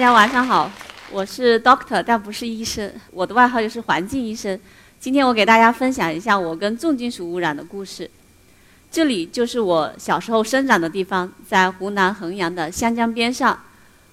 [0.00, 0.72] 大家晚上好，
[1.10, 4.58] 我是 Doctor，但不是医生，我的外号就是环境医生。
[4.98, 8.10] 今天我给大家分享一下我跟重金属污染的故事。
[8.90, 13.60] 这里就是我小时候生长的地方，在湖南衡阳的湘江边上。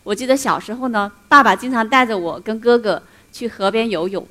[0.03, 3.01] 我记得小时候呢，爸爸经常带着我跟哥哥
[3.31, 4.27] 去河边游泳，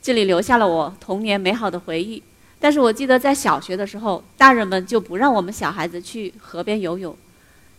[0.00, 2.22] 这里留下了我童年美好的回忆。
[2.58, 7.14] 但是我记得在小学的时候，大人们就不让我们小孩子去河边游泳，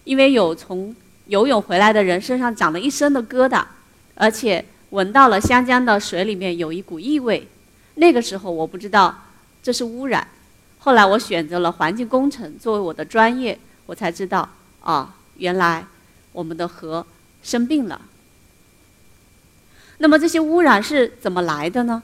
[0.04, 0.96] 因为有从
[1.28, 3.64] 游泳回来的人身上长了一身的疙瘩，
[4.16, 7.48] 而且闻到了湘江的水里面有一股异味。
[7.96, 9.24] 那个时候我不知道
[9.64, 10.28] 这是污染。
[10.80, 13.58] 后来我选择了环境工程作为我的专业，
[13.88, 14.48] 我才知道
[14.82, 15.86] 啊，原来
[16.32, 17.06] 我们的河
[17.42, 18.02] 生病了。
[19.98, 22.04] 那么这些污染是怎么来的呢？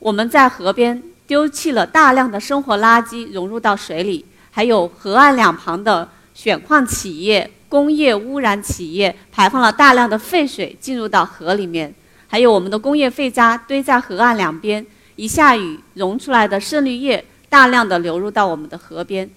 [0.00, 11.94] 我们在河边丢弃了大量的生活垃圾，融入到水里，还有河岸两旁的选矿企业、工业污染企业排放了大量的废水进入到河里面，
[12.26, 14.84] 还有我们的工业废渣堆在河岸两边，
[15.16, 17.24] 一下雨溶出来的渗滤液。
[17.50, 19.30] 大量的流入到我们的河边。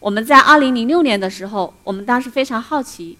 [0.00, 3.16] 我们在二零零六年的时候，我们当时非常好奇，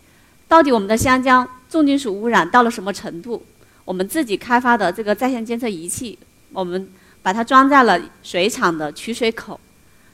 [0.48, 3.46] 到底我们的湘江重金属污染到了什么程度？
[3.84, 6.18] 我们自己开发的这个在线监测仪器，
[6.52, 6.88] 我们
[7.22, 9.60] 把它装在了水厂的取水口，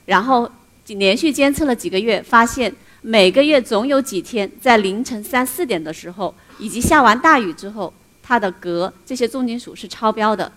[0.04, 0.50] 然后
[0.88, 2.70] 连续监测了几个月，发现
[3.04, 10.52] 每个月总有几天在凌晨三四点的时候，以及下完大雨之后，它的镉这些重金属是超标的。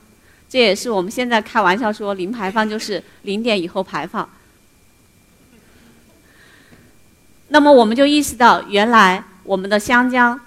[0.47, 4.29] 这也是我们现在开玩笑说零排放就是零点以后排放。
[7.47, 10.39] 那么我们就意识到，原来我们的湘江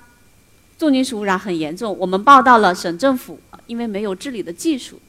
[0.78, 1.96] 重金属污染很严重。
[1.98, 5.00] 我们报到了省政府，因为没有治理的技术。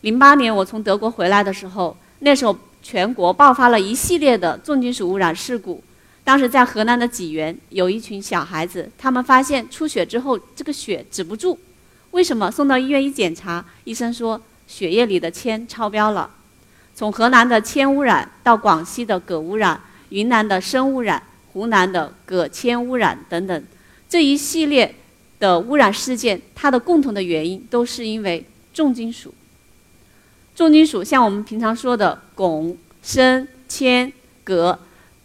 [0.00, 5.84] 零八年我从德国回来的时候，那时候全国爆发了一系列的重金属污染事故。
[6.30, 11.58] 当时在河南的济源，有一群小孩子，他们发现出血之后，这个血止不住。
[12.12, 16.30] 为什么送到医院一检查，医生说血液里的铅超标了？
[16.94, 21.20] 从河南的铅污染到广西的镉污染、云南的砷污染、
[21.52, 23.64] 湖南的镉铅污染等等，
[24.08, 24.94] 这一系列
[25.40, 29.34] 的污染事件，它的共同的原因都是因为重金属。
[30.54, 34.12] 重金属像我们平常说的汞、砷、铅、
[34.44, 34.78] 镉，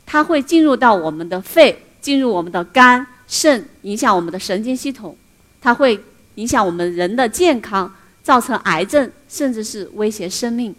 [0.05, 5.15] 它会进入到我们的肺，进入我们的肝、肾，影响我们的神经系统，
[5.61, 6.03] 它会。
[6.35, 10.75] 影响我们人的健康，造成癌症，甚至是威胁生命。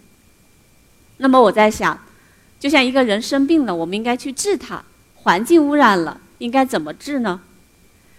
[1.17, 1.99] 那么我在想，
[2.59, 4.83] 就像一个人生病了，我们应该去治他；
[5.15, 7.41] 环境污染了，应该怎么治呢？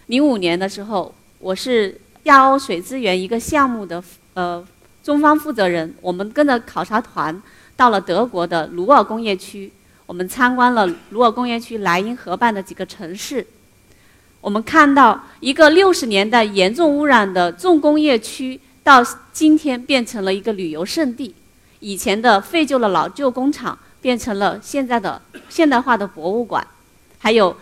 [0.06, 4.02] 零五年的时候，我是亚欧水资源一个项目的
[4.34, 4.66] 呃
[5.04, 7.40] 中方负责人，我们跟着考察团
[7.76, 9.70] 到了德国的鲁尔工业区，
[10.08, 13.46] 我们参观了鲁尔工业区莱茵河畔的几个城市。
[14.40, 19.04] 我们看到一个六十年代严重污染的重工业区，到
[19.34, 21.34] 今天变成了一个旅游胜地。
[21.80, 25.20] 以前的废旧的老旧工厂变成了现在的
[25.50, 26.66] 现代化的博物馆，
[27.18, 27.54] 还有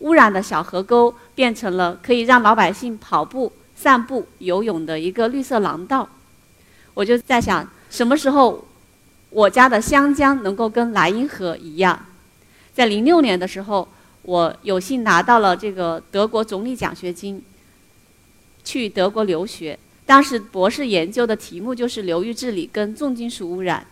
[0.00, 6.06] 污染的小河沟变成了可以让老百姓跑步、散步、游泳的一个绿色廊道。
[6.92, 8.62] 我就在想，什么时候
[9.34, 12.06] 我家的湘江能够跟莱茵河一样？
[12.72, 13.86] 在零六年的时候。
[14.26, 17.42] 我有幸拿到了这个德国总理奖学金，
[18.64, 19.78] 去德国留学。
[20.06, 23.86] 当时博士研究的题目就是流域治理跟重金属污染。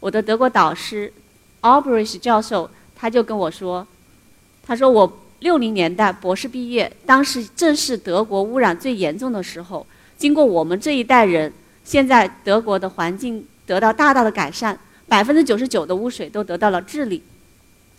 [0.00, 1.12] 我的德国导师
[1.60, 3.86] Albrecht 教授他就跟我说
[4.64, 9.86] ：“他说我六零年代博士毕业，当时正是德国污染最严重的时候。
[10.16, 11.52] 经过我们这一代人，
[11.84, 17.22] 现在德国的环境得到大大的改善，百分之九十九的污水都得到了治理。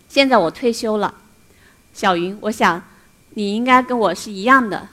[0.08, 1.14] 现在我退休了。”
[1.92, 2.82] 小云，我想
[3.30, 4.86] 你应该跟我是一样的，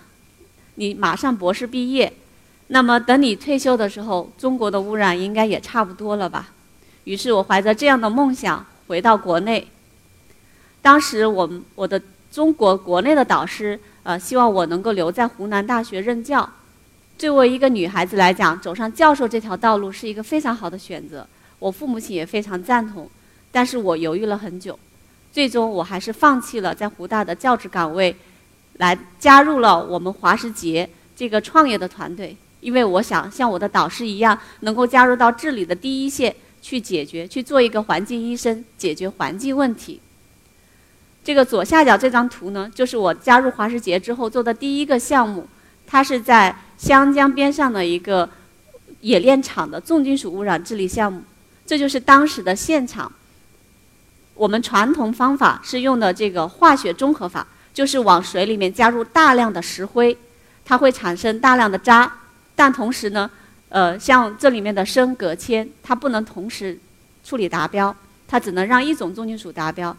[0.76, 2.14] 你马上博士毕业，
[2.68, 6.52] 那么等你退休的时候，中国的污染应该也差不多了吧？
[7.04, 9.68] 于是我怀着这样的梦想回到国内。
[10.82, 16.50] 当时我我的中国国内的导师呃希望我能够留在湖南大学任教。
[17.18, 21.26] 作为一个女孩子来讲，走上教授这条道路是一个非常好的选择。
[21.60, 23.10] 我父母亲也非常赞同，
[23.52, 24.78] 但是我犹豫了很久。
[25.32, 28.16] 最终，我还是放弃了在湖大的教职岗位，
[28.74, 32.36] 来加入了我们华师杰这个创业的团队。
[32.60, 40.00] 因为我想像我的导师一样，能够加入到治理的第一线，去解决，去做一个环境医生，解决环境问题。
[41.24, 45.48] 这个左下角这张图呢，就是我加入华师杰之后做的第一个项目，
[45.88, 48.30] 它是在湘江边上的一个
[49.04, 51.24] 冶炼厂的重金属污染治理项目。
[51.66, 53.10] 这就是当时的现场。
[54.34, 60.18] 我们传统方法是用的这个化学中和法，就是往水里面加入大量的石灰，
[60.66, 62.12] 它会产生大量的渣，
[62.54, 63.32] 但同时呢，
[63.70, 66.78] 呃，像这里面的砷、铬、铅，它不能同时
[67.24, 67.96] 处理达标，
[68.28, 69.96] 它只能让一种重金属达标。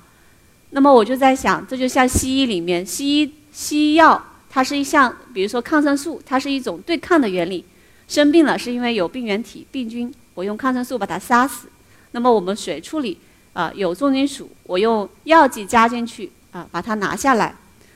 [0.69, 4.23] 那么我就在想，这就像西医里面，西医西药
[4.55, 7.65] 它是一项，比如说抗生素，它是一种对抗的原理。
[8.07, 11.67] 生病了是因为有病原体、病菌，我用抗生素把它杀死。
[12.13, 13.19] 那么我们水处理
[13.53, 17.53] 啊，有重金属，我用药剂加进去啊，把它拿下来。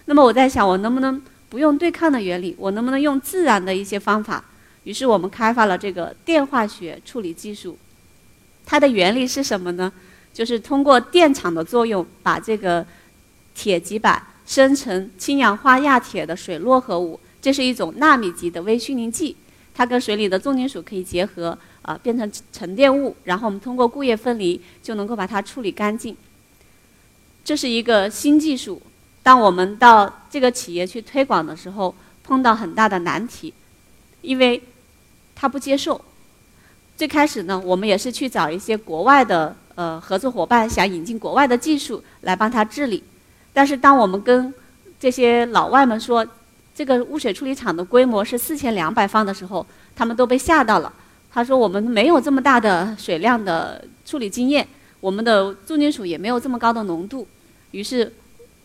[0.06, 4.44] 那么我在想，我能不能不用对抗的原理，我能不能用自然的一些方法？
[4.82, 7.78] 于是我们开发了这个电化学处理技术。
[8.66, 9.92] 它的原理是什么呢？
[10.34, 12.84] 就是通过电场的作用，把这个
[13.54, 19.36] 铁极板生成氢氧化亚铁的水络合物，这是一种纳米级的微虚凝剂。
[19.74, 26.16] 它跟水里的重金属可以结合，啊，变成沉淀物，然后我们通过固液分离就能够把它处理干净。
[27.44, 28.80] 这是一个新技术。
[29.22, 33.52] 当我们到这个企业去推广的时候，碰到很大的难题，
[34.22, 34.62] 因为
[35.34, 36.02] 他不接受。
[36.96, 43.04] 最开始呢，我们也是去找一些国外的呃合作伙伴，想引进国外的技术来帮他治理。
[43.52, 44.52] 但是当我们跟
[45.00, 46.26] 这些老外们说
[46.74, 49.66] 这个污水处理厂的规模是四千两百方的时候，
[49.96, 50.92] 他们都被吓到了。
[51.30, 54.66] 他说我们没有这么大的水量的处理经验，
[55.00, 57.26] 我们的重金属也没有这么高的浓度。
[57.72, 58.12] 于是。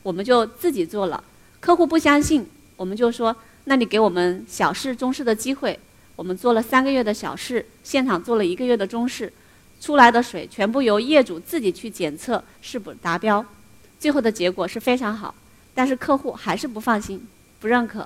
[0.03, 1.23] 我们就自己做了，
[1.61, 2.45] 客户不相信，
[2.75, 3.33] 我们就说：
[3.63, 5.79] 那你给我们小试中试的机会。
[6.17, 9.31] 我们做了三个月的小试，现场做了一个月的中试，
[9.79, 13.45] 出来的水全部由业主自己去检测是否达标，
[14.03, 15.33] 最后的结果是非常好。
[15.73, 17.25] 但是客户还是不放心，
[17.61, 18.05] 不认可。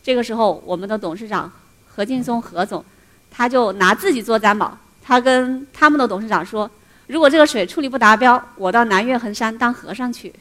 [0.00, 1.50] 这个时候，我们的董事长
[1.88, 2.84] 何劲松何总，
[3.32, 6.70] 他就拿自己做担保，他跟他们的董事长说：
[7.08, 10.32] 如果这个水处理不达标，我到南岳衡山当和尚去。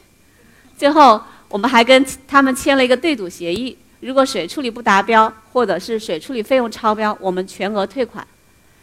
[0.77, 1.19] 最后，
[1.49, 8.25] 我们还跟他们签了一个对赌协议：如果水处理不达标，或者是水处理费用超标，我们全额退款。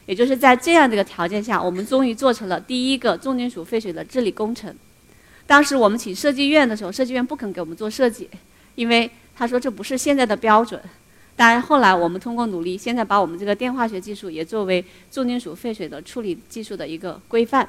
[0.07, 4.75] 也就是在这样的一个条件下，我们终于做成了第一个重金属废水的治理工程。
[5.51, 8.31] 当时我们请设计院的时候，设计院不肯给我们做设计，
[8.77, 10.81] 因为他说这不是现在的标准。
[11.35, 17.69] 当然后来我们通过努力，现在把我们这个电化学技术也作为重金属废水的处理技术的一个规范。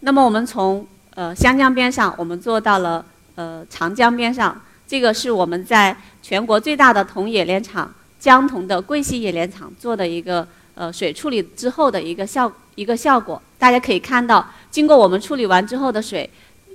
[0.00, 0.84] 那么我们从
[1.14, 3.06] 呃，湘江边上，我们做到了
[3.36, 13.40] 呃长江边上，这个是我们在全国最大的铜冶炼厂江铜的贵溪冶炼厂做的一个呃水处理之后的一个效一个效果。
[13.56, 16.28] 大家可以看到，经过我们处理完之后的水，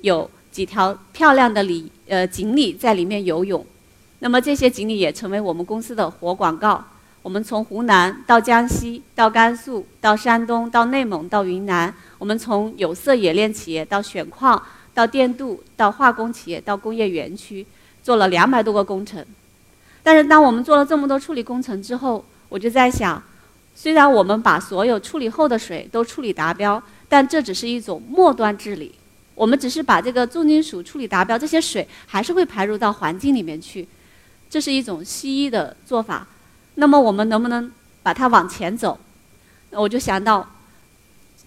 [0.03, 3.65] 有几条漂亮的鲤呃锦鲤在里面游泳。
[4.19, 6.83] 那么这些锦鲤也成为我们公司的活广告。
[7.23, 11.93] 我们从湖南到江西，到甘肃，到山东，到内蒙，到云南。
[12.19, 14.61] 我们从有色冶炼企业到选矿，
[14.93, 17.65] 到电镀，到化工企业，到工业园区，
[18.03, 19.25] 做了两百多个工程。
[20.03, 23.21] 但是，当我们做了这么多处理工程之后，我就在想，
[23.75, 28.93] 虽然我们把所有处理后的水都处理达标，但这只是一种末端治理。
[29.35, 33.87] 我们只是把这个重金属处理达标，这些水还是会排入到环境里面去。
[34.49, 36.25] 这是一种西医的做法。
[36.75, 37.71] 那么我们能不能
[38.01, 38.99] 把它往前走？
[39.71, 40.47] 我就想到，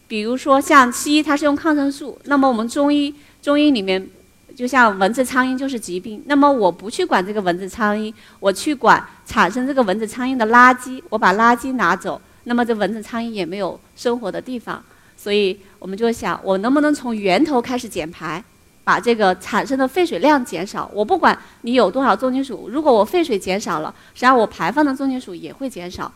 [0.07, 2.17] 比如说像西医，它是用抗生素。
[2.25, 3.13] 那么我们中医，
[3.43, 4.09] 中医里面
[4.55, 6.23] 就像蚊子、苍蝇就是疾病。
[6.27, 11.03] 那么我不去管这个蚊子、苍蝇，我去管产生这个蚊子、苍蝇的垃圾。
[11.09, 14.85] 我把垃圾拿走，那么这蚊子、苍蝇也没有生活的地方。
[15.23, 18.43] 所以我们就想，我能不能从源头开始减排？
[18.83, 26.11] 把这个产生的废水量减少，我不管你有多少重金属，如果我废水减少了，实际上我排放的重金属也会减少。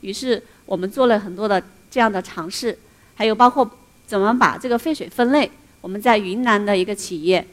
[0.00, 2.76] 于是我们做了很多的这样的尝试，
[3.14, 3.70] 还有包括
[4.06, 5.48] 怎么把这个废水分类。
[5.82, 7.46] 我们在云南的一个企业，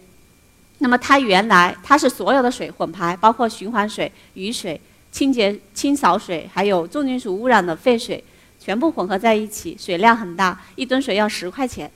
[0.79, 4.79] 那么它原来它是所有的水混排，包括循环水、雨水、
[5.12, 8.24] 清洁清扫水，还有重金属污染的废水，
[8.63, 11.91] 全部混合在一起，水量很大，一吨水要十块钱。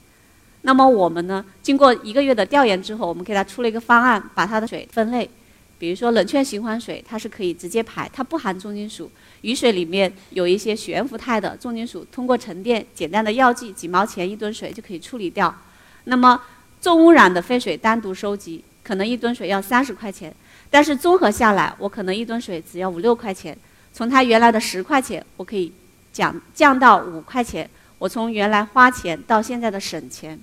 [0.60, 1.42] 那么我们呢？
[1.62, 5.30] 经过一个月的调研之后，我们给他出了一个方案，把它的水分类。
[5.78, 9.10] 比如说冷却循环水，它是可以直接排，它不含重金属。
[9.40, 15.54] 雨水里面有一些悬浮态的重金属，通过沉淀，简单的药剂，几毛钱一吨水就可以处理掉。
[16.04, 16.38] 那么
[16.82, 20.34] 重污染的废水单独收集，可能一吨水要三十块钱，
[20.68, 23.56] 但是综合下来，我可能一吨水只要五六块钱。
[23.90, 25.72] 从它原来的十块钱，我可以
[26.18, 27.68] 降降到五块钱。
[28.00, 30.36] 我从原来花钱到现在的省钱。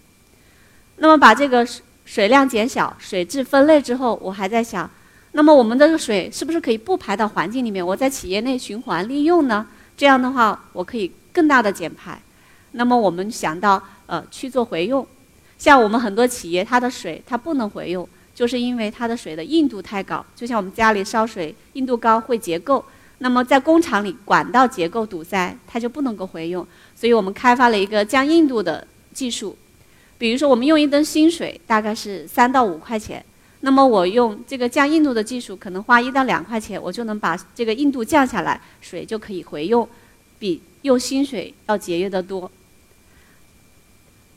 [0.98, 1.67] 那么把这个
[2.05, 4.89] 水量减小、水质分类之后，我还在想，
[5.34, 9.67] 那么我们这个水是不是可以不排到环境里面，我在企业内循环利用呢？
[9.98, 12.22] 这样的话，我可以更大的减排。
[12.72, 15.05] 那么我们想到，呃，去做回用。
[15.58, 22.84] 像我们很多企业，它的水它不能回用，就是因为它的水的硬度太高，就像我们家里烧水，硬度高会结垢。
[23.19, 26.65] 那么在工厂里，管道结构堵塞，它就不能够回用。
[26.95, 29.57] 所以我们开发了一个降硬度的技术。
[30.17, 33.24] 比如说，我们用一吨新水大概是三到五块钱，
[33.62, 39.88] 那么我用这个降硬度的技术，可能花一到两块钱，我就能把这个硬度降下来，水就可以回用，
[40.39, 42.50] 比用新水要节约得多。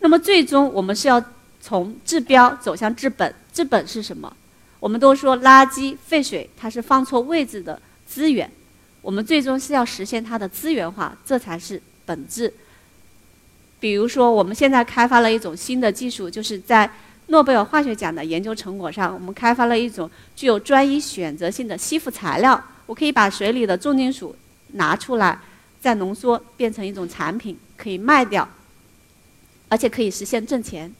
[0.00, 1.22] 那么最终我们是要
[1.60, 4.32] 从治标走向治本，治本是什么？
[4.80, 8.50] 我们都说垃圾废水它是放错位置的资源，
[9.02, 12.52] 我们最终是要实现它的资源化，这才是本质。
[13.80, 16.90] 比如说，我们现在开发了一种新的技术，就是在
[17.28, 22.62] 诺贝尔化学奖的研究成果上，我们开发了一种具有专一选择性的吸附材料。
[22.86, 24.34] 我可以把水里的重金属
[24.72, 25.38] 拿出来，
[25.80, 28.48] 再浓缩变成一种产品，可以卖掉，
[29.68, 30.92] 而且可以实现挣钱。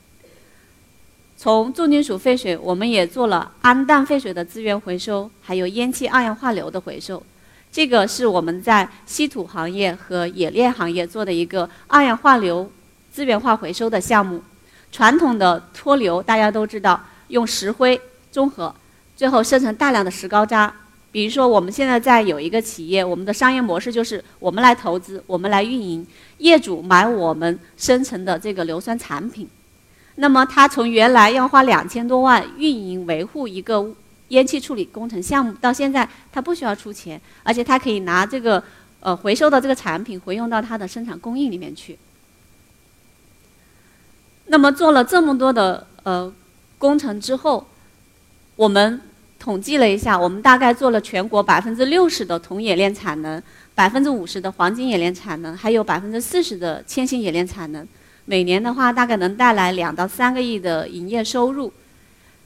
[1.36, 7.22] 从重金属废水，我们也做了氨氮废水的资源回收，还有烟气二氧化硫的回收。
[7.70, 12.70] 这个是我们在稀土行业和冶炼行业做的一个二氧化硫
[13.12, 14.42] 资源化回收的项目。
[14.90, 16.98] 传统的脱硫大家都知道，
[17.28, 18.00] 用石灰
[18.32, 18.74] 中和，
[19.14, 20.74] 最后生成大量的石膏渣。
[21.12, 26.06] 比如说，我们现在在有一个企业，我们的商业模式就是我们来投资，我们来运营，
[26.38, 29.48] 业主买我们生成的这个硫酸产品。
[30.16, 33.92] 那么，他从原来要花两千多万运营维护一个。
[34.28, 38.62] 烟气处理工程项目到现在，他不需要出钱，而且他可以拿这个
[39.00, 41.98] 呃回收的这个产品回用到他的生产工艺里面去。
[44.46, 46.32] 那么做了这么多的呃
[46.76, 47.66] 工程之后，
[48.56, 49.00] 我们
[49.38, 53.42] 统计了一下，我们大概做了全国百分之六十的铜冶炼产能，
[53.74, 57.86] 百分之五十的黄金冶炼产能，还有百分之四十的铅锌冶炼产能。
[58.26, 61.72] 每年的话，大概能带来两到三个亿的营业收入，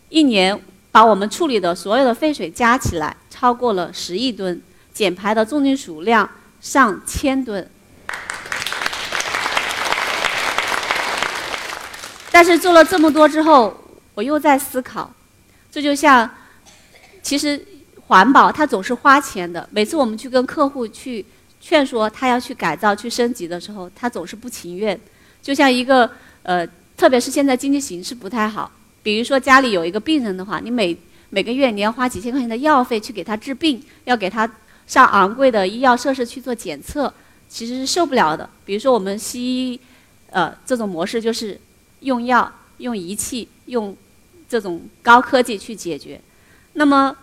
[0.08, 0.60] 一年。
[0.92, 4.60] 把我们处理的所有的废水加起来，超过了十亿吨，
[4.92, 6.28] 减排的重金属量
[6.60, 7.68] 上千吨。
[12.30, 13.74] 但是做了这么多之后，
[14.14, 15.10] 我又在思考，
[15.70, 16.30] 这就像，
[17.22, 17.62] 其实
[18.06, 19.66] 环保它总是花钱的。
[19.70, 21.24] 每次我们去跟客户去
[21.60, 24.98] 劝说他要去改造、去升级的时候，他总是不情愿。
[25.40, 26.10] 就像一个
[26.42, 28.70] 呃，特别是现在经济形势不太好。
[29.02, 30.96] 比如说家里有一个病人的话，你每
[31.30, 34.48] 每个月你要花几千块钱的药费去给他治病，要给他
[34.86, 37.12] 上昂贵的医药设施去做检测，
[37.48, 38.48] 其实是受不了的。
[38.64, 39.80] 比如说我们西医，
[40.30, 41.58] 呃，这种模式就是
[42.00, 43.96] 用药、用仪器、用
[44.48, 46.20] 这种高科技去解决。
[46.74, 47.16] 那么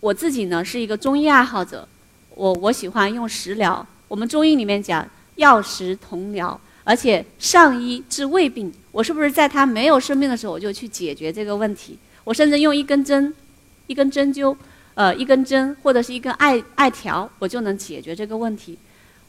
[0.00, 1.86] 我自己呢是一个中医爱好者，
[2.34, 3.86] 我我喜欢用食疗。
[4.08, 6.58] 我们中医里面讲药食同疗。
[6.84, 11.96] 而且上医治未病，我是不是在他没有生病的时候我就去解决这个问题？
[12.24, 13.32] 我甚至用一根针、
[13.86, 14.56] 一根针灸、
[14.94, 18.76] 呃一根针或者是一根艾艾条，我就能解决这个问题。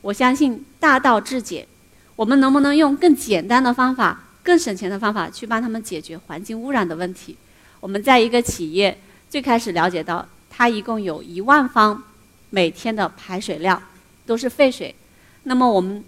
[0.01, 1.67] 我相信大道至简，
[2.15, 7.37] 我们能不能用更简单的方法、更省钱的方法去帮他们解决环境污染的问题？
[7.79, 8.97] 我们在一个企业
[9.29, 12.03] 最开始了解到，它一共有一万方
[12.49, 13.79] 每天的排水量
[14.25, 14.95] 都是废水，
[15.43, 16.03] 那么我们。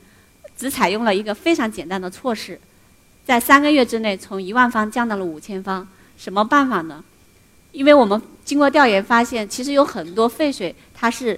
[0.57, 2.59] 只采用了一个非常简单的措施，
[3.25, 5.88] 在三个月之内从一万方降到了五千方。
[6.17, 7.03] 什么办法呢？
[7.74, 11.38] 因为我们经过调研发现，其实有很多废水它是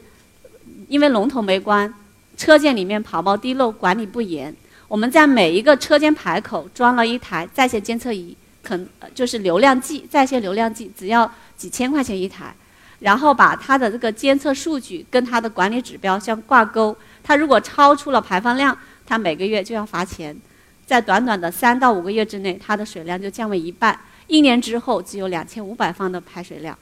[0.87, 1.91] 因为龙头没关，
[2.37, 4.55] 车间里面跑冒滴漏，管理不严。
[4.87, 8.79] 我们在每一个车间排口装了一台在线监测仪，可
[9.15, 12.53] 就是流量计，在线流量计，只要几千块钱一台，
[12.99, 16.95] 然后把它的这个监测数据跟它的管理指标相挂钩。
[17.23, 20.35] 它如果超出了排放量，它每个月就要罚钱，
[20.85, 23.97] 在短短的三到五个月之内，它的水量就降为一半。
[24.27, 26.77] 一年之后，只有两千五百方的排水量。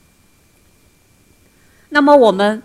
[1.90, 2.62] 那么，我们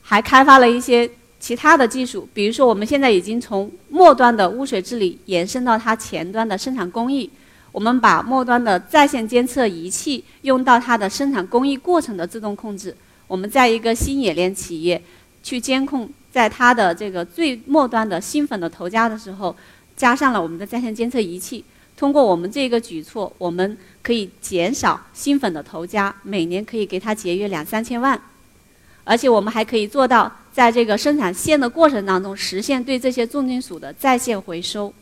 [0.00, 7.30] 还开发了一些其他的技术，比如说，我们现在已经从末端的污水治理延伸到它前端的生产工艺。
[7.70, 12.96] 我们把末端的在线监测仪器用到它的生产工艺过程的自动控制。
[13.26, 15.02] 我们在一个新冶炼企业
[15.42, 16.08] 去监控。
[16.32, 19.54] 在它的这个最末端的新粉的投加的时候，
[19.94, 21.62] 加上了我们的在线监测仪器。
[21.94, 28.20] 通过我们这个举措，我们可以减少新粉的投加，每年可以给它节约两三千万。
[29.04, 34.92] 而且我们还可以做到，在这个生产线的过程当中，实现对这些重金属的在线回收。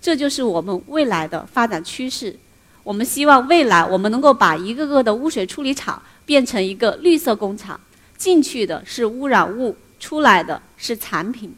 [0.00, 2.36] 这就是我们未来的发展趋势。
[2.84, 7.80] 我们希望未来我们能够把一个个的污水处理厂变成一个绿色工厂，
[8.16, 9.74] 进去的是污染物。
[10.00, 11.54] 出来的是产品，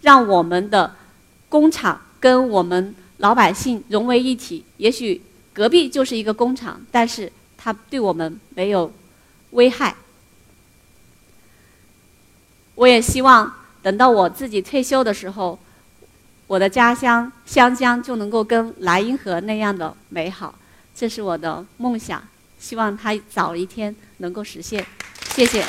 [0.00, 0.96] 让我们的
[1.48, 4.64] 工厂跟我们老百姓融为一体。
[4.78, 5.22] 也许
[5.52, 8.90] 隔壁就是一个工厂，但是它对我们没有
[9.50, 9.94] 危害。
[12.74, 15.58] 我也希望等到我自己退休的时候，
[16.46, 20.54] 我的家乡湘江就能够跟莱茵河那样的美好，
[20.94, 22.26] 这是我的梦想，
[22.58, 24.84] 希望它早一天能够实现。
[25.34, 25.62] 谢谢。